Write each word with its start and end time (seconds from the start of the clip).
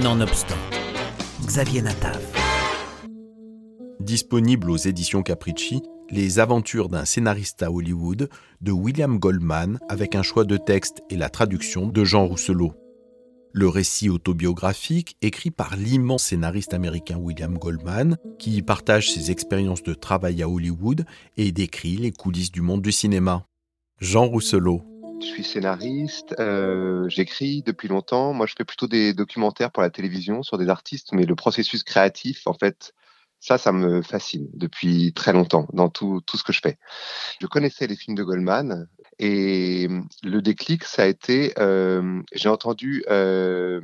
Nonobstant, 0.00 0.56
Xavier 1.44 1.82
Natav. 1.82 2.18
Disponible 4.00 4.70
aux 4.70 4.78
éditions 4.78 5.22
Capricci, 5.22 5.82
Les 6.08 6.38
aventures 6.38 6.88
d'un 6.88 7.04
scénariste 7.04 7.62
à 7.62 7.70
Hollywood 7.70 8.30
de 8.62 8.72
William 8.72 9.18
Goldman 9.18 9.78
avec 9.90 10.14
un 10.14 10.22
choix 10.22 10.44
de 10.44 10.56
texte 10.56 11.02
et 11.10 11.16
la 11.18 11.28
traduction 11.28 11.88
de 11.88 12.04
Jean 12.04 12.26
Rousselot. 12.26 12.72
Le 13.52 13.68
récit 13.68 14.08
autobiographique, 14.08 15.18
écrit 15.20 15.50
par 15.50 15.76
l'immense 15.76 16.22
scénariste 16.24 16.72
américain 16.72 17.18
William 17.18 17.58
Goldman, 17.58 18.16
qui 18.38 18.62
partage 18.62 19.12
ses 19.12 19.30
expériences 19.30 19.82
de 19.82 19.92
travail 19.92 20.42
à 20.42 20.48
Hollywood 20.48 21.04
et 21.36 21.52
décrit 21.52 21.98
les 21.98 22.12
coulisses 22.12 22.50
du 22.50 22.62
monde 22.62 22.80
du 22.80 22.92
cinéma. 22.92 23.44
Jean 24.00 24.24
Rousselot. 24.24 24.91
Je 25.20 25.26
suis 25.26 25.44
scénariste, 25.44 26.34
euh, 26.38 27.08
j'écris 27.08 27.62
depuis 27.62 27.88
longtemps. 27.88 28.32
Moi, 28.32 28.46
je 28.46 28.54
fais 28.56 28.64
plutôt 28.64 28.86
des 28.86 29.14
documentaires 29.14 29.70
pour 29.70 29.82
la 29.82 29.90
télévision 29.90 30.42
sur 30.42 30.58
des 30.58 30.68
artistes, 30.68 31.12
mais 31.12 31.24
le 31.24 31.34
processus 31.36 31.82
créatif, 31.82 32.46
en 32.46 32.54
fait, 32.54 32.92
ça, 33.40 33.58
ça 33.58 33.72
me 33.72 34.02
fascine 34.02 34.48
depuis 34.54 35.12
très 35.12 35.32
longtemps 35.32 35.66
dans 35.72 35.88
tout, 35.88 36.20
tout 36.26 36.36
ce 36.36 36.44
que 36.44 36.52
je 36.52 36.60
fais. 36.60 36.78
Je 37.40 37.46
connaissais 37.46 37.86
les 37.86 37.96
films 37.96 38.16
de 38.16 38.22
Goldman, 38.24 38.88
et 39.18 39.88
le 40.22 40.42
déclic, 40.42 40.84
ça 40.84 41.02
a 41.02 41.06
été, 41.06 41.52
euh, 41.58 42.22
j'ai 42.32 42.48
entendu 42.48 43.04
euh, 43.08 43.80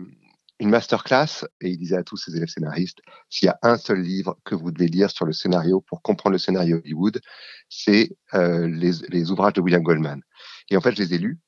une 0.58 0.70
masterclass 0.70 1.44
et 1.60 1.70
il 1.70 1.78
disait 1.78 1.96
à 1.96 2.02
tous 2.02 2.16
ses 2.16 2.36
élèves 2.36 2.48
scénaristes, 2.48 3.00
s'il 3.28 3.46
y 3.46 3.48
a 3.48 3.58
un 3.62 3.76
seul 3.76 4.00
livre 4.00 4.38
que 4.44 4.54
vous 4.54 4.70
devez 4.70 4.88
lire 4.88 5.10
sur 5.10 5.26
le 5.26 5.32
scénario 5.32 5.80
pour 5.80 6.02
comprendre 6.02 6.32
le 6.32 6.38
scénario 6.38 6.78
Hollywood, 6.78 7.20
c'est 7.68 8.16
euh, 8.34 8.66
les, 8.66 8.92
les, 9.08 9.30
ouvrages 9.30 9.52
de 9.52 9.60
William 9.60 9.82
Goldman. 9.82 10.22
Et 10.70 10.76
en 10.76 10.80
fait, 10.80 10.92
je 10.92 11.02
les 11.02 11.14
ai 11.14 11.18
lus 11.18 11.38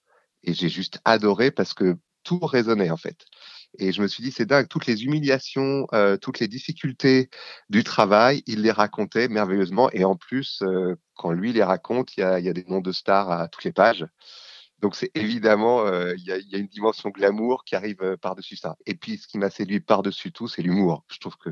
et 0.42 0.54
j'ai 0.54 0.68
juste 0.68 1.00
adoré 1.04 1.50
parce 1.50 1.74
que 1.74 1.96
tout 2.22 2.40
résonnait 2.40 2.90
en 2.90 2.96
fait. 2.96 3.24
Et 3.78 3.92
je 3.92 4.02
me 4.02 4.08
suis 4.08 4.22
dit, 4.22 4.32
c'est 4.32 4.46
dingue, 4.46 4.68
toutes 4.68 4.86
les 4.86 5.04
humiliations, 5.04 5.86
euh, 5.92 6.16
toutes 6.16 6.40
les 6.40 6.48
difficultés 6.48 7.30
du 7.68 7.84
travail, 7.84 8.42
il 8.46 8.62
les 8.62 8.72
racontait 8.72 9.28
merveilleusement. 9.28 9.90
Et 9.92 10.04
en 10.04 10.16
plus, 10.16 10.60
euh, 10.62 10.96
quand 11.14 11.30
lui 11.30 11.52
les 11.52 11.62
raconte, 11.62 12.16
il 12.16 12.20
y 12.20 12.24
a, 12.24 12.52
des 12.52 12.64
noms 12.64 12.80
de 12.80 12.92
stars 12.92 13.30
à 13.30 13.48
toutes 13.48 13.64
les 13.64 13.72
pages. 13.72 14.06
Donc 14.80 14.96
c'est 14.96 15.10
évidemment, 15.14 15.86
euh, 15.86 16.14
il 16.16 16.24
y, 16.24 16.32
a, 16.32 16.38
y, 16.38 16.54
a, 16.54 16.58
une 16.58 16.66
dimension 16.66 17.10
glamour 17.10 17.64
qui 17.64 17.76
arrive 17.76 18.16
par-dessus 18.20 18.56
ça. 18.56 18.76
Et 18.86 18.94
puis 18.94 19.18
ce 19.18 19.28
qui 19.28 19.38
m'a 19.38 19.50
séduit 19.50 19.80
par-dessus 19.80 20.32
tout, 20.32 20.48
c'est 20.48 20.62
l'humour. 20.62 21.04
Je 21.12 21.18
trouve 21.18 21.36
que 21.36 21.50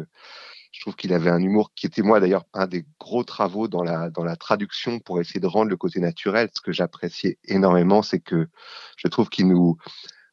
je 0.70 0.80
trouve 0.80 0.96
qu'il 0.96 1.12
avait 1.12 1.30
un 1.30 1.40
humour 1.40 1.72
qui 1.74 1.86
était 1.86 2.02
moi 2.02 2.20
d'ailleurs 2.20 2.44
un 2.52 2.66
des 2.66 2.84
gros 3.00 3.24
travaux 3.24 3.68
dans 3.68 3.82
la 3.82 4.10
dans 4.10 4.24
la 4.24 4.36
traduction 4.36 5.00
pour 5.00 5.20
essayer 5.20 5.40
de 5.40 5.46
rendre 5.46 5.70
le 5.70 5.76
côté 5.76 6.00
naturel. 6.00 6.50
Ce 6.54 6.60
que 6.60 6.72
j'appréciais 6.72 7.38
énormément, 7.44 8.02
c'est 8.02 8.20
que 8.20 8.48
je 8.96 9.08
trouve 9.08 9.28
qu'il 9.28 9.48
nous 9.48 9.76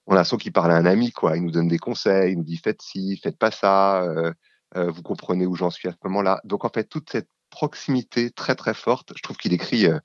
on 0.07 0.13
a 0.13 0.15
l'impression 0.15 0.37
qu'il 0.37 0.53
parle 0.53 0.71
à 0.71 0.75
un 0.75 0.85
ami, 0.85 1.11
quoi. 1.11 1.35
Il 1.37 1.43
nous 1.43 1.51
donne 1.51 1.67
des 1.67 1.79
conseils, 1.79 2.33
il 2.33 2.37
nous 2.37 2.43
dit 2.43 2.57
faites 2.57 2.81
ci, 2.81 3.19
faites 3.23 3.37
pas 3.37 3.51
ça, 3.51 4.03
euh, 4.03 4.33
euh, 4.77 4.91
vous 4.91 5.01
comprenez 5.01 5.45
où 5.47 5.55
j'en 5.55 5.71
suis 5.71 5.87
à 5.87 5.91
ce 5.91 5.97
moment-là. 6.05 6.41
Donc 6.43 6.65
en 6.65 6.69
fait, 6.69 6.85
toute 6.85 7.09
cette 7.09 7.29
proximité 7.49 8.31
très 8.31 8.55
très 8.55 8.73
forte, 8.73 9.13
je 9.15 9.21
trouve 9.23 9.37
qu'il 9.37 9.53
écrit 9.53 9.87
euh, 9.87 9.99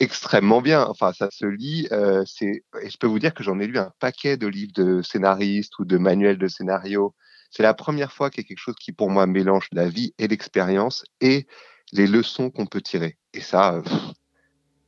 extrêmement 0.00 0.60
bien. 0.62 0.86
Enfin, 0.88 1.12
ça 1.12 1.30
se 1.30 1.46
lit. 1.46 1.86
Et 1.86 2.90
je 2.90 2.98
peux 2.98 3.06
vous 3.06 3.18
dire 3.18 3.34
que 3.34 3.44
j'en 3.44 3.58
ai 3.60 3.66
lu 3.66 3.78
un 3.78 3.92
paquet 4.00 4.36
de 4.36 4.46
livres 4.46 4.72
de 4.74 5.02
scénaristes 5.02 5.78
ou 5.78 5.84
de 5.84 5.98
manuels 5.98 6.38
de 6.38 6.48
scénario. 6.48 7.14
C'est 7.50 7.62
la 7.62 7.74
première 7.74 8.12
fois 8.12 8.30
qu'il 8.30 8.42
y 8.42 8.46
a 8.46 8.48
quelque 8.48 8.58
chose 8.58 8.76
qui 8.76 8.92
pour 8.92 9.10
moi 9.10 9.26
mélange 9.26 9.68
la 9.72 9.88
vie 9.88 10.14
et 10.18 10.28
l'expérience 10.28 11.04
et 11.20 11.46
les 11.92 12.06
leçons 12.06 12.50
qu'on 12.50 12.66
peut 12.66 12.82
tirer. 12.82 13.16
Et 13.32 13.40
ça, 13.40 13.82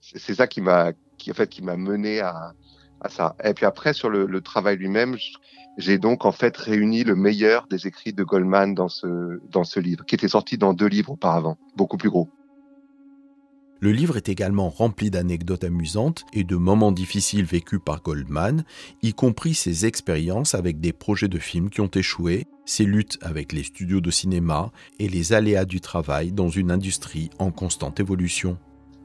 c'est 0.01 0.35
ça 0.35 0.47
qui 0.47 0.61
m'a 0.61 0.93
qui 1.19 1.31
en 1.31 1.35
fait 1.35 1.49
qui 1.49 1.63
m'a 1.63 1.77
mené 1.77 2.21
à 2.21 2.53
à 3.01 3.09
ça. 3.09 3.35
Et 3.45 3.55
puis 3.55 3.67
après, 3.67 3.93
sur 3.93 4.11
le, 4.11 4.27
le 4.27 4.41
travail 4.41 4.77
lui-même, 4.77 5.17
j'ai 5.79 5.99
donc 5.99 6.25
en 6.25 6.33
fait 6.33 6.57
réuni 6.57 7.05
le 7.05 7.15
meilleur 7.15 7.67
des 7.69 7.87
écrits 7.87 8.13
de 8.13 8.23
Goldman 8.23 8.75
dans 8.75 8.89
ce, 8.89 9.41
dans 9.49 9.65
ce 9.65 9.81
livre, 9.81 10.05
qui 10.05 10.15
était 10.15 10.29
sorti 10.29 10.59
dans 10.59 10.75
deux 10.75 10.87
livres 10.87 11.13
auparavant, 11.13 11.59
beaucoup 11.77 11.97
plus 11.97 12.11
gros. 12.11 12.29
Le 13.83 13.93
livre 13.93 14.19
est 14.19 14.29
également 14.29 14.69
rempli 14.69 15.11
d'anecdotes 15.11 15.65
amusantes 15.65 16.27
et 16.35 16.45
de 16.45 16.57
moments 16.57 16.93
difficiles 16.93 17.47
vécus 17.47 17.81
par 17.83 18.03
Goldman, 18.03 18.65
y 19.01 19.15
compris 19.15 19.55
ses 19.55 19.87
expériences 19.87 20.55
avec 20.55 20.81
des 20.81 20.93
projets 20.93 21.29
de 21.29 21.39
films 21.39 21.71
qui 21.71 21.81
ont 21.81 21.91
échoué, 21.95 22.47
ses 22.67 22.85
luttes 22.85 23.17
avec 23.23 23.53
les 23.53 23.63
studios 23.63 24.03
de 24.03 24.11
cinéma 24.11 24.71
et 24.99 25.09
les 25.09 25.33
aléas 25.33 25.65
du 25.65 25.81
travail 25.81 26.31
dans 26.31 26.51
une 26.51 26.71
industrie 26.71 27.31
en 27.39 27.51
constante 27.51 28.01
évolution. 28.01 28.59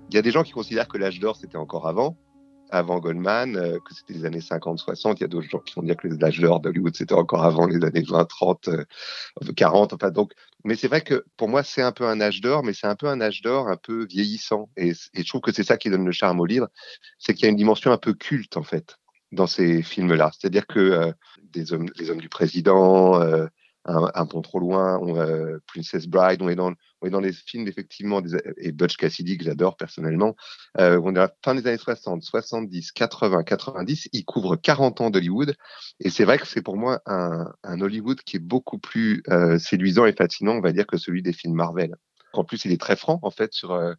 Il 0.10 0.16
y 0.16 0.18
a 0.20 0.22
des 0.22 0.32
gens 0.32 0.44
qui 0.44 0.52
considèrent 0.52 0.90
que 0.90 0.98
l'âge 0.98 1.22
d'or, 1.22 1.38
c'était 1.38 1.58
encore 1.58 1.88
avant 1.88 2.18
avant 2.72 3.00
Goldman, 3.00 3.56
euh, 3.56 3.78
que 3.80 3.94
c'était 3.94 4.14
les 4.14 4.26
années 4.26 4.40
50-60. 4.40 5.16
Il 5.18 5.22
y 5.22 5.24
a 5.24 5.28
d'autres 5.28 5.50
gens 5.50 5.60
qui 5.60 5.76
vont 5.76 5.84
dire 5.84 5.96
que 5.96 6.08
l'âge 6.08 6.40
d'or 6.40 6.60
d'Hollywood, 6.60 6.96
c'était 6.96 7.14
encore 7.14 7.44
avant 7.44 7.68
les 7.68 7.84
années 7.86 8.04
20, 8.08 8.26
30, 8.26 8.68
euh, 8.70 8.84
40. 9.56 9.94
Enfin, 9.94 10.12
donc, 10.12 10.32
mais 10.66 10.76
c'est 10.76 10.88
vrai 10.88 11.02
que 11.02 11.24
pour 11.38 11.48
moi, 11.48 11.64
c'est 11.64 11.84
un 11.84 11.92
peu 11.92 12.06
un 12.08 12.20
âge 12.20 12.42
d'or, 12.42 12.64
mais 12.64 12.74
c'est 12.74 12.88
un 12.88 12.96
peu 12.96 13.08
un 13.08 13.22
âge 13.22 13.42
d'or 13.42 13.70
un 13.70 13.78
peu 13.78 14.06
vieillissant. 14.06 14.70
Et, 14.76 14.94
je 14.94 15.28
trouve 15.28 15.42
que 15.42 15.54
c'est 15.54 15.64
ça 15.64 15.78
qui 15.78 15.92
donne 15.92 16.06
le 16.06 16.12
charme 16.12 16.40
au 16.40 16.46
livre, 16.46 16.68
c'est 17.20 17.36
qu'il 17.36 17.44
y 17.44 17.46
a 17.46 17.52
une 17.52 17.56
dimension 17.56 17.92
un 17.92 17.98
peu 17.98 18.14
culte, 18.14 18.58
en 18.58 18.64
fait, 18.64 18.98
dans 19.32 19.46
ces 19.46 19.84
films-là. 19.84 20.32
C'est-à-dire 20.38 20.66
que 20.66 20.80
euh, 20.80 21.12
des 21.44 21.72
hommes, 21.72 21.88
les 21.98 22.10
hommes 22.10 22.20
du 22.20 22.30
président, 22.30 23.22
euh, 23.22 23.46
un, 23.86 24.10
un 24.14 24.26
pont 24.26 24.42
trop 24.42 24.60
loin, 24.60 25.00
on, 25.00 25.16
euh, 25.18 25.60
Princess 25.68 26.08
Bride, 26.08 26.42
on 26.42 26.50
est 26.50 26.56
dans, 26.56 26.74
on 27.02 27.08
est 27.08 27.10
dans 27.10 27.20
les 27.20 27.34
films 27.34 27.68
effectivement 27.68 28.22
des, 28.22 28.38
et 28.58 28.72
Butch 28.72 28.98
Cassidy 28.98 29.38
que 29.38 29.46
j'adore 29.46 29.78
personnellement. 29.78 30.36
Euh, 30.80 31.00
on 31.04 31.16
est 31.16 31.20
à 31.20 31.24
la 31.24 31.34
fin 31.44 31.56
des 31.56 31.66
années 31.68 31.78
60, 31.78 32.24
70, 32.24 32.92
80, 32.92 33.44
90. 33.44 34.10
Il 34.12 34.26
couvre 34.26 34.56
40 34.56 35.02
ans 35.02 35.10
d'Hollywood 35.10 35.56
et 36.00 36.10
c'est 36.10 36.26
vrai 36.26 36.38
que 36.38 36.48
c'est 36.48 36.62
pour 36.62 36.78
moi 36.78 37.02
un, 37.06 37.52
un, 37.64 37.82
Hollywood 37.82 38.22
qui 38.22 38.38
est 38.38 38.40
beaucoup 38.40 38.80
plus 38.80 39.24
euh, 39.30 39.58
séduisant 39.60 40.06
et 40.06 40.14
fascinant, 40.14 40.54
on 40.54 40.62
va 40.62 40.72
dire, 40.72 40.88
que 40.88 40.98
celui 40.98 41.22
des 41.22 41.34
films 41.34 41.56
Marvel. 41.56 41.96
En 42.34 42.44
plus, 42.44 42.66
il 42.66 42.72
est 42.72 42.82
très 42.82 42.96
franc 42.96 43.20
en 43.22 43.32
fait 43.32 43.54
sur. 43.54 43.72
Euh, 43.72 43.94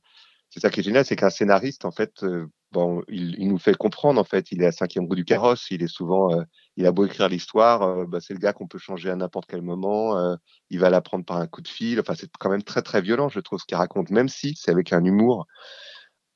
c'est 0.50 0.60
ça 0.60 0.70
qui 0.70 0.80
est 0.80 0.82
génial, 0.82 1.04
c'est 1.04 1.16
qu'un 1.16 1.30
scénariste 1.30 1.84
en 1.84 1.90
fait 1.90 2.22
euh, 2.22 2.46
bon, 2.72 3.02
il, 3.08 3.38
il, 3.38 3.48
nous 3.48 3.58
fait 3.58 3.74
comprendre 3.74 4.20
en 4.20 4.24
fait, 4.24 4.52
il 4.52 4.62
est 4.62 4.66
à 4.66 4.72
cinquième 4.72 5.06
roue 5.06 5.14
du 5.14 5.24
carrosse, 5.24 5.66
il 5.70 5.82
est 5.82 5.88
souvent, 5.88 6.32
euh, 6.32 6.42
il 6.76 6.86
a 6.86 6.92
beau 6.92 7.06
écrire 7.06 7.28
l'histoire, 7.28 7.82
euh, 7.82 8.06
bah, 8.06 8.18
c'est 8.20 8.34
le 8.34 8.38
gars 8.38 8.52
qu'on 8.52 8.66
peut 8.66 8.78
changer 8.78 9.10
à 9.10 9.16
n'importe 9.16 9.46
quel 9.48 9.62
moment, 9.62 10.18
euh, 10.18 10.36
il 10.70 10.78
va 10.78 10.90
la 10.90 11.00
prendre 11.00 11.24
par 11.24 11.38
un 11.38 11.46
coup 11.46 11.62
de 11.62 11.68
fil, 11.68 12.00
enfin 12.00 12.14
c'est 12.14 12.30
quand 12.38 12.50
même 12.50 12.62
très 12.62 12.82
très 12.82 13.00
violent, 13.00 13.28
je 13.28 13.40
trouve 13.40 13.58
ce 13.58 13.64
qu'il 13.64 13.76
raconte, 13.76 14.10
même 14.10 14.28
si 14.28 14.54
c'est 14.56 14.70
avec 14.70 14.92
un 14.92 15.04
humour 15.04 15.46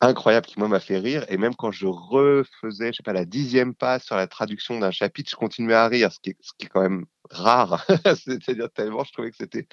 incroyable 0.00 0.46
qui 0.46 0.58
moi 0.58 0.68
m'a 0.68 0.80
fait 0.80 0.98
rire, 0.98 1.24
et 1.28 1.36
même 1.36 1.54
quand 1.54 1.70
je 1.72 1.86
refaisais, 1.86 2.92
je 2.92 2.96
sais 2.96 3.02
pas, 3.02 3.12
la 3.12 3.26
dixième 3.26 3.74
passe 3.74 4.04
sur 4.04 4.16
la 4.16 4.26
traduction 4.26 4.78
d'un 4.78 4.90
chapitre, 4.90 5.30
je 5.30 5.36
continuais 5.36 5.74
à 5.74 5.88
rire, 5.88 6.10
ce 6.12 6.18
qui 6.20 6.30
est, 6.30 6.36
ce 6.40 6.52
qui 6.58 6.66
est 6.66 6.68
quand 6.68 6.80
même 6.80 7.04
rare, 7.30 7.84
c'est-à-dire 8.16 8.70
tellement 8.72 9.04
je 9.04 9.12
trouvais 9.12 9.30
que 9.30 9.36
c'était 9.36 9.68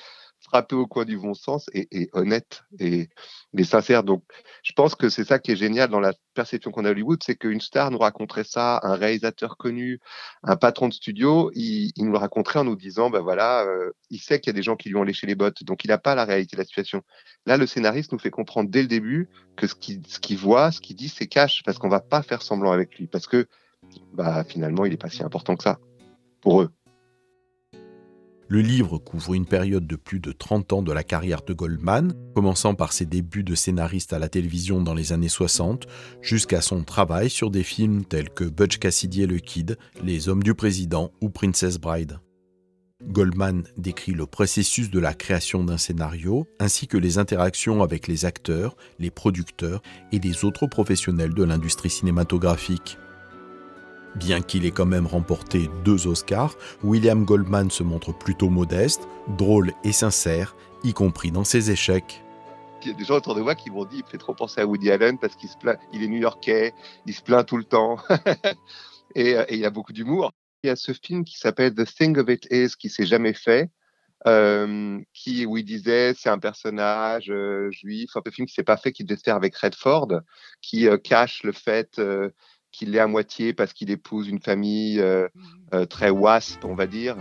frappé 0.47 0.75
au 0.75 0.87
coin 0.87 1.05
du 1.05 1.17
bon 1.17 1.33
sens 1.33 1.69
et, 1.73 2.09
honnête 2.13 2.63
et, 2.79 3.09
sincère. 3.63 4.03
Donc, 4.03 4.23
je 4.63 4.71
pense 4.73 4.95
que 4.95 5.09
c'est 5.09 5.25
ça 5.25 5.39
qui 5.39 5.51
est 5.51 5.55
génial 5.55 5.89
dans 5.89 5.99
la 5.99 6.13
perception 6.33 6.71
qu'on 6.71 6.85
a 6.85 6.89
à 6.89 6.91
Hollywood, 6.91 7.21
c'est 7.23 7.35
qu'une 7.35 7.59
star 7.59 7.91
nous 7.91 7.97
raconterait 7.97 8.43
ça, 8.43 8.79
un 8.83 8.95
réalisateur 8.95 9.57
connu, 9.57 9.99
un 10.43 10.55
patron 10.55 10.87
de 10.87 10.93
studio, 10.93 11.51
il, 11.53 11.91
nous 11.97 12.11
le 12.11 12.17
raconterait 12.17 12.59
en 12.59 12.63
nous 12.63 12.75
disant, 12.75 13.09
ben 13.09 13.19
voilà, 13.19 13.65
euh, 13.65 13.91
il 14.09 14.19
sait 14.19 14.39
qu'il 14.39 14.51
y 14.51 14.55
a 14.55 14.57
des 14.57 14.63
gens 14.63 14.75
qui 14.75 14.89
lui 14.89 14.95
ont 14.95 15.03
léché 15.03 15.27
les 15.27 15.35
bottes, 15.35 15.63
donc 15.63 15.83
il 15.83 15.89
n'a 15.89 15.97
pas 15.97 16.15
la 16.15 16.25
réalité 16.25 16.55
de 16.55 16.61
la 16.61 16.65
situation. 16.65 17.01
Là, 17.45 17.57
le 17.57 17.67
scénariste 17.67 18.11
nous 18.13 18.19
fait 18.19 18.31
comprendre 18.31 18.69
dès 18.69 18.81
le 18.81 18.87
début 18.87 19.29
que 19.55 19.67
ce 19.67 19.75
qu'il 19.75 20.37
voit, 20.37 20.71
ce 20.71 20.79
qu'il 20.79 20.95
dit, 20.95 21.09
c'est 21.09 21.27
cash, 21.27 21.63
parce 21.63 21.77
qu'on 21.77 21.89
va 21.89 21.99
pas 21.99 22.21
faire 22.21 22.41
semblant 22.41 22.71
avec 22.71 22.97
lui, 22.97 23.07
parce 23.07 23.27
que 23.27 23.47
bah, 24.13 24.43
finalement, 24.43 24.85
il 24.85 24.93
est 24.93 24.97
pas 24.97 25.09
si 25.09 25.23
important 25.23 25.55
que 25.55 25.63
ça 25.63 25.79
pour 26.41 26.61
eux. 26.61 26.71
Le 28.49 28.61
livre 28.61 28.97
couvre 28.97 29.33
une 29.33 29.45
période 29.45 29.85
de 29.85 29.97
plus 29.97 30.21
de 30.21 30.31
30 30.31 30.71
ans 30.71 30.81
de 30.81 30.93
la 30.93 31.03
carrière 31.03 31.41
de 31.41 31.53
Goldman, 31.53 32.13
commençant 32.33 32.75
par 32.75 32.93
ses 32.93 33.05
débuts 33.05 33.43
de 33.43 33.55
scénariste 33.55 34.13
à 34.13 34.19
la 34.19 34.29
télévision 34.29 34.81
dans 34.81 34.93
les 34.93 35.11
années 35.11 35.27
60, 35.27 35.85
jusqu'à 36.21 36.61
son 36.61 36.85
travail 36.85 37.29
sur 37.29 37.51
des 37.51 37.63
films 37.63 38.05
tels 38.05 38.29
que 38.29 38.45
Butch 38.45 38.77
Cassidy 38.77 39.23
et 39.23 39.27
le 39.27 39.39
Kid, 39.39 39.77
Les 40.01 40.29
Hommes 40.29 40.43
du 40.43 40.53
Président 40.53 41.11
ou 41.19 41.29
Princess 41.29 41.77
Bride. 41.77 42.19
Goldman 43.03 43.63
décrit 43.77 44.13
le 44.13 44.25
processus 44.25 44.89
de 44.89 44.99
la 44.99 45.13
création 45.13 45.65
d'un 45.65 45.77
scénario, 45.77 46.47
ainsi 46.59 46.87
que 46.87 46.97
les 46.97 47.17
interactions 47.17 47.83
avec 47.83 48.07
les 48.07 48.23
acteurs, 48.23 48.77
les 48.97 49.11
producteurs 49.11 49.81
et 50.13 50.19
les 50.19 50.45
autres 50.45 50.67
professionnels 50.67 51.33
de 51.33 51.43
l'industrie 51.43 51.89
cinématographique. 51.89 52.97
Bien 54.17 54.41
qu'il 54.41 54.65
ait 54.65 54.71
quand 54.71 54.87
même 54.87 55.05
remporté 55.05 55.69
deux 55.85 56.07
Oscars, 56.07 56.55
William 56.83 57.23
Goldman 57.23 57.69
se 57.69 57.83
montre 57.83 58.17
plutôt 58.17 58.49
modeste, 58.49 59.07
drôle 59.27 59.73
et 59.83 59.91
sincère, 59.91 60.55
y 60.83 60.93
compris 60.93 61.31
dans 61.31 61.43
ses 61.43 61.69
échecs. 61.69 62.23
Il 62.81 62.87
y 62.89 62.91
a 62.91 62.93
des 62.95 63.03
gens 63.03 63.15
autour 63.15 63.35
de 63.35 63.41
moi 63.41 63.53
qui 63.53 63.69
m'ont 63.69 63.85
dit 63.85 63.97
il 63.97 64.09
fait 64.09 64.17
trop 64.17 64.33
penser 64.33 64.61
à 64.61 64.65
Woody 64.65 64.89
Allen 64.89 65.19
parce 65.19 65.35
qu'il 65.35 65.49
est 66.03 66.07
new-yorkais, 66.07 66.73
il 67.05 67.13
se 67.13 67.21
plaint 67.21 67.45
tout 67.45 67.57
le 67.57 67.63
temps 67.63 67.97
et, 69.15 69.31
et, 69.31 69.55
il 69.55 69.65
a 69.65 69.69
beaucoup 69.69 69.93
d'humour. 69.93 70.31
Il 70.63 70.67
y 70.67 70.69
a 70.71 70.75
ce 70.75 70.93
film 70.93 71.23
qui 71.23 71.37
s'appelle 71.37 71.75
The 71.75 71.85
Thing 71.85 72.17
of 72.17 72.27
It 72.29 72.47
Is 72.49 72.75
qui 72.75 72.89
s'est 72.89 73.05
jamais 73.05 73.33
fait, 73.33 73.69
euh, 74.25 74.99
qui 75.13 75.45
où 75.45 75.57
il 75.57 75.63
disait 75.63 76.13
c'est 76.15 76.29
un 76.29 76.39
personnage 76.39 77.29
euh, 77.29 77.69
juif, 77.71 78.09
un 78.15 78.31
film 78.31 78.47
qui 78.47 78.53
s'est 78.53 78.63
pas 78.63 78.77
fait, 78.77 78.91
qui 78.91 79.03
devait 79.03 79.17
se 79.17 79.23
faire 79.23 79.35
avec 79.35 79.55
Redford, 79.55 80.21
qui 80.61 80.87
euh, 80.87 80.97
cache 80.97 81.43
le 81.43 81.51
fait 81.51 82.01
qu'il 82.77 82.91
l'est 82.91 82.99
à 82.99 83.07
moitié 83.07 83.53
parce 83.53 83.73
qu'il 83.73 83.89
épouse 83.89 84.29
une 84.29 84.39
famille 84.39 84.99
euh, 84.99 85.27
euh, 85.73 85.85
très 85.85 86.11
wasp, 86.11 86.63
on 86.63 86.75
va 86.75 86.85
dire. 86.85 87.17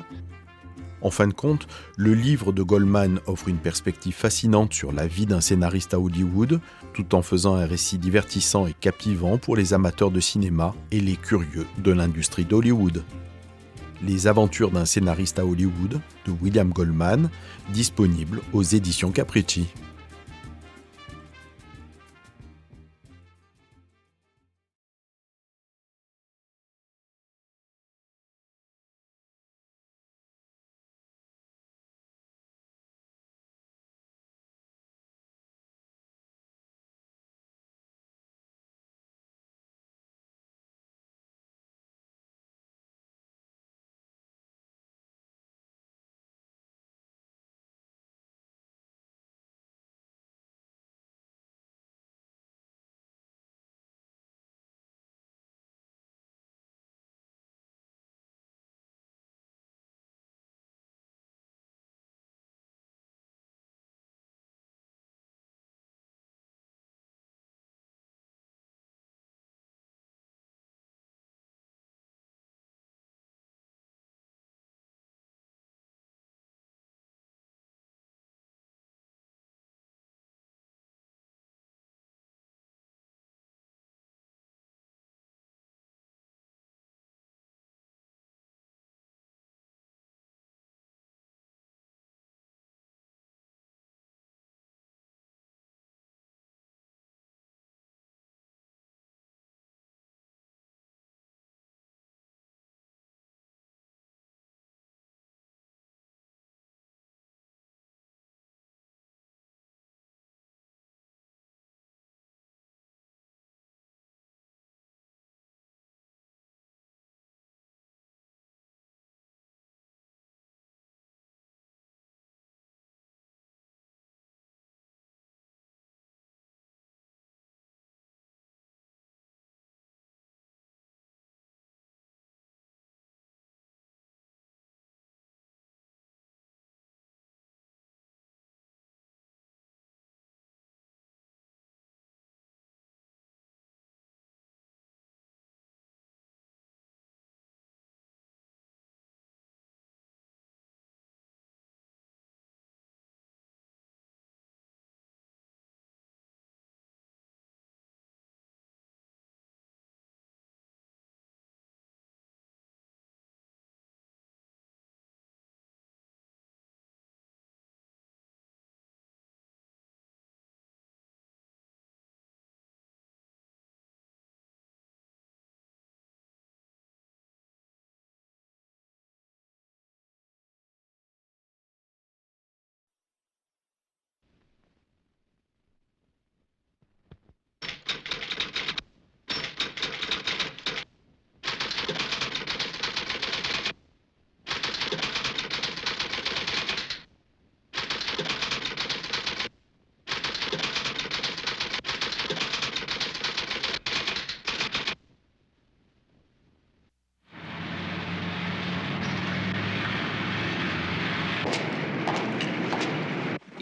En 1.01 1.11
fin 1.11 1.27
de 1.27 1.33
compte, 1.33 1.67
le 1.97 2.15
livre 2.15 2.53
de 2.53 2.63
Goldman 2.63 3.21
offre 3.27 3.49
une 3.49 3.59
perspective 3.59 4.15
fascinante 4.15 4.75
sur 4.75 4.93
la 4.93 5.07
vie 5.07 5.27
d'un 5.27 5.41
scénariste 5.41 5.95
à 5.95 6.01
Hollywood, 6.01 6.61
tout 6.95 7.15
en 7.15 7.23
faisant 7.23 7.55
un 7.55 7.67
récit 7.67 7.99
divertissant 7.99 8.67
et 8.67 8.73
captivant 8.73 9.39
pour 9.39 9.57
les 9.57 9.73
amateurs 9.73 10.11
de 10.11 10.21
cinéma 10.21 10.75
et 10.91 11.01
les 11.01 11.17
curieux 11.17 11.67
de 11.79 11.93
l'industrie 11.93 12.45
d'Hollywood. 12.45 13.03
Les 14.03 14.27
aventures 14.27 14.71
d'un 14.71 14.85
scénariste 14.85 15.39
à 15.39 15.47
Hollywood 15.47 16.01
de 16.27 16.33
William 16.43 16.71
Goldman, 16.71 17.31
disponible 17.71 18.43
aux 18.53 18.63
éditions 18.63 19.11
Capricci. 19.11 19.69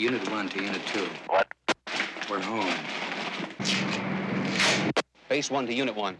Unit 0.04 0.30
1 0.30 0.48
to 0.50 0.62
Unit 0.62 0.82
2. 0.88 1.08
What? 1.28 1.48
We're 2.28 2.38
home. 2.38 2.74
Base 5.30 5.50
1 5.50 5.66
to 5.66 5.72
Unit 5.72 5.96
1. 5.96 6.16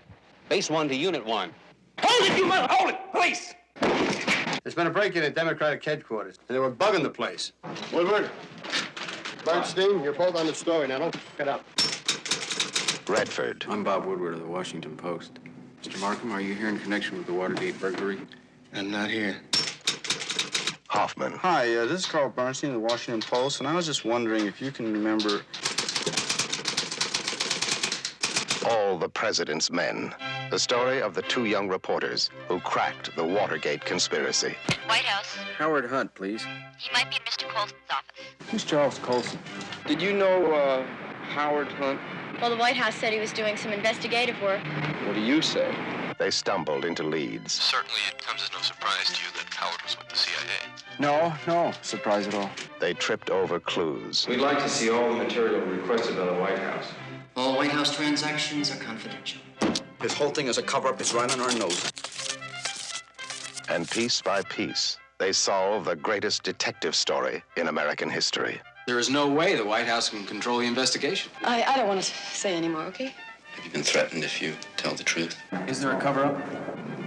Base 0.49 0.71
1 0.71 0.89
to 0.89 0.95
Unit 0.95 1.23
1. 1.23 1.51
Hold 1.99 2.31
it, 2.31 2.39
you 2.39 2.47
mother! 2.47 2.67
Hold 2.71 2.95
it! 2.95 2.99
Police! 3.13 3.53
There's 4.63 4.75
been 4.75 4.87
a 4.87 4.91
break-in 4.91 5.23
at 5.23 5.35
Democratic 5.35 5.85
headquarters, 5.85 6.39
and 6.49 6.57
they 6.57 6.61
were 6.61 6.71
bugging 6.71 7.03
the 7.03 7.11
place. 7.11 7.53
Woodward, 7.93 8.31
Bernstein, 9.45 10.03
you're 10.03 10.15
both 10.15 10.35
on 10.35 10.47
the 10.47 10.55
story. 10.55 10.89
Now, 10.89 11.01
don't 11.01 11.15
f- 11.15 11.41
it 11.41 11.49
up. 11.49 11.63
Redford. 13.07 13.67
I'm 13.69 13.85
Bob 13.85 14.07
Woodward 14.07 14.33
of 14.33 14.41
the 14.41 14.47
Washington 14.47 14.97
Post. 14.97 15.41
Mr. 15.83 16.01
Markham, 16.01 16.33
are 16.33 16.41
you 16.41 16.55
here 16.55 16.71
in 16.71 16.79
connection 16.79 17.19
with 17.19 17.27
the 17.27 17.35
Watergate 17.35 17.79
burglary? 17.79 18.19
I'm 18.73 18.91
not 18.91 19.11
here. 19.11 19.37
Hoffman. 20.95 21.33
Hi, 21.33 21.75
uh, 21.75 21.87
this 21.87 22.03
is 22.03 22.07
Carl 22.07 22.29
Bernstein 22.29 22.71
of 22.71 22.75
the 22.75 22.81
Washington 22.81 23.21
Post, 23.21 23.59
and 23.59 23.69
I 23.69 23.75
was 23.75 23.85
just 23.85 24.05
wondering 24.05 24.47
if 24.47 24.63
you 24.63 24.71
can 24.71 24.93
remember. 24.93 25.41
All 28.71 28.97
the 28.97 29.09
President's 29.09 29.73
Men. 29.73 30.15
The 30.53 30.59
story 30.61 31.03
of 31.03 31.15
the 31.15 31.23
two 31.23 31.47
young 31.47 31.69
reporters 31.69 32.31
who 32.47 32.61
cracked 32.61 33.17
the 33.17 33.25
Watergate 33.25 33.85
conspiracy. 33.85 34.55
White 34.87 35.03
House. 35.03 35.35
Howard 35.59 35.87
Hunt, 35.87 36.15
please. 36.15 36.45
He 36.79 36.93
might 36.93 37.11
be 37.11 37.17
in 37.17 37.23
Mr. 37.23 37.49
Colson's 37.49 37.81
office. 37.91 38.51
Who's 38.53 38.63
Charles 38.63 39.01
Colson? 39.01 39.41
Did 39.89 40.01
you 40.01 40.13
know 40.13 40.53
uh, 40.53 40.87
Howard 41.25 41.67
Hunt? 41.73 41.99
Well, 42.41 42.51
the 42.51 42.57
White 42.57 42.77
House 42.77 42.95
said 42.95 43.13
he 43.13 43.21
was 43.21 43.33
doing 43.33 43.57
some 43.57 43.73
investigative 43.73 44.41
work. 44.43 44.61
What 45.07 45.15
do 45.15 45.21
you 45.21 45.41
say? 45.41 45.75
They 46.19 46.31
stumbled 46.31 46.85
into 46.85 47.03
leads. 47.03 47.53
Certainly 47.53 48.01
it 48.09 48.19
comes 48.23 48.43
as 48.43 48.53
no 48.53 48.59
surprise 48.61 49.07
to 49.07 49.25
you 49.25 49.33
that 49.37 49.53
Howard 49.55 49.83
was 49.83 49.97
with 49.99 50.09
the 50.09 50.17
CIA. 50.17 50.45
No, 50.99 51.33
no 51.47 51.73
surprise 51.83 52.27
at 52.27 52.35
all. 52.35 52.51
They 52.81 52.95
tripped 52.95 53.31
over 53.31 53.59
clues. 53.59 54.27
We'd 54.29 54.41
like 54.41 54.59
to 54.59 54.69
see 54.69 54.91
all 54.91 55.09
the 55.09 55.17
material 55.17 55.61
requested 55.61 56.17
by 56.17 56.27
the 56.27 56.35
White 56.35 56.59
House. 56.59 56.87
All 57.37 57.57
White 57.57 57.71
House 57.71 57.95
transactions 57.95 58.71
are 58.71 58.77
confidential. 58.77 59.41
This 60.01 60.15
whole 60.15 60.31
thing 60.31 60.47
is 60.47 60.59
a 60.59 60.63
cover-up. 60.63 61.01
It's 61.01 61.15
right 61.15 61.33
on 61.33 61.41
our 61.41 61.53
nose. 61.59 61.91
And 63.69 63.91
piece 63.91 64.21
by 64.21 64.43
piece, 64.43 64.99
they 65.19 65.33
solve 65.33 65.87
the 65.87 65.97
greatest 65.97 66.43
detective 66.43 66.95
story 66.95 67.43
in 67.57 67.69
American 67.69 68.11
history. 68.11 68.61
There 68.87 68.99
is 68.99 69.09
no 69.09 69.29
way 69.29 69.57
the 69.57 69.65
White 69.65 69.87
House 69.87 70.11
can 70.11 70.25
control 70.27 70.59
the 70.59 70.67
investigation. 70.67 71.33
I, 71.43 71.63
I 71.63 71.77
don't 71.77 71.89
want 71.89 72.03
to 72.03 72.13
say 72.13 72.55
anymore, 72.55 72.83
okay? 72.83 73.15
Have 73.55 73.65
you 73.65 73.71
been 73.71 73.83
threatened 73.83 74.25
if 74.25 74.43
you 74.43 74.55
tell 74.77 74.95
the 74.95 75.03
truth? 75.05 75.39
Is 75.67 75.81
there 75.81 75.97
a 75.97 76.01
cover-up? 76.01 76.37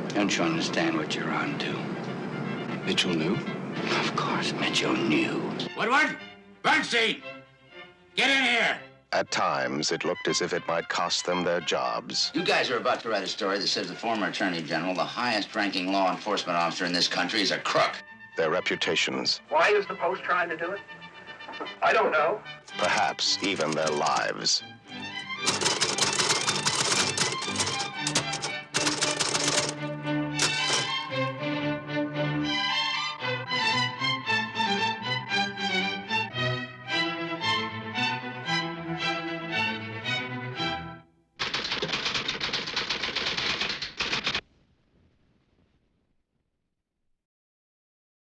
Don't 0.09 0.35
you 0.35 0.43
understand 0.43 0.97
what 0.97 1.13
you're 1.13 1.29
on 1.29 1.59
to? 1.59 1.73
Mitchell 2.83 3.13
knew? 3.13 3.35
Of 3.99 4.15
course, 4.15 4.53
Mitchell 4.53 4.93
knew. 4.93 5.39
Woodward! 5.77 6.17
Bernstein! 6.63 7.21
Get 8.15 8.29
in 8.31 8.43
here! 8.43 8.79
At 9.11 9.29
times, 9.29 9.91
it 9.91 10.03
looked 10.03 10.27
as 10.27 10.41
if 10.41 10.53
it 10.53 10.67
might 10.67 10.89
cost 10.89 11.25
them 11.25 11.43
their 11.43 11.61
jobs. 11.61 12.31
You 12.33 12.43
guys 12.43 12.71
are 12.71 12.77
about 12.77 13.01
to 13.01 13.09
write 13.09 13.23
a 13.23 13.27
story 13.27 13.59
that 13.59 13.67
says 13.67 13.87
the 13.87 13.95
former 13.95 14.27
Attorney 14.27 14.61
General, 14.61 14.95
the 14.95 15.03
highest 15.03 15.55
ranking 15.55 15.91
law 15.91 16.11
enforcement 16.11 16.57
officer 16.57 16.85
in 16.85 16.91
this 16.91 17.07
country, 17.07 17.41
is 17.41 17.51
a 17.51 17.59
crook. 17.59 17.91
Their 18.35 18.49
reputations, 18.49 19.41
Why 19.49 19.69
is 19.69 19.85
the 19.87 19.95
Post 19.95 20.23
trying 20.23 20.49
to 20.49 20.57
do 20.57 20.71
it? 20.71 20.79
I 21.81 21.93
don't 21.93 22.11
know. 22.11 22.39
perhaps 22.77 23.37
even 23.41 23.71
their 23.71 23.87
lives. 23.87 24.63